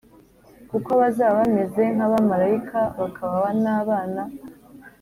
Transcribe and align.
kuko 0.69 0.89
bazaba 1.01 1.33
bameze 1.41 1.81
nk 1.95 2.01
abamarayika 2.07 2.79
bakaba 2.99 3.45
n 3.63 3.65
abana 3.77 4.21